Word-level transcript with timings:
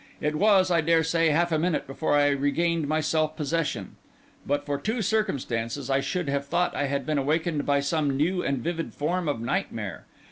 It 0.19 0.33
was, 0.35 0.71
I 0.71 0.81
dare 0.81 1.03
say, 1.03 1.29
half 1.29 1.51
a 1.51 1.59
minute 1.59 1.85
before 1.85 2.15
I 2.15 2.29
regained 2.29 2.87
my 2.87 3.01
self 3.01 3.35
possession. 3.37 3.97
But 4.47 4.65
for 4.65 4.79
two 4.79 5.03
circumstances, 5.03 5.91
I 5.91 5.99
should 5.99 6.27
have 6.27 6.47
thought 6.47 6.75
I 6.75 6.85
had 6.87 7.05
been 7.05 7.19
awakened 7.19 7.67
by 7.67 7.81
some 7.81 8.17
new 8.17 8.41
and 8.41 8.63
vivid 8.63 8.95
form 8.95 9.27
of 9.27 9.39
nightmare. 9.39 10.05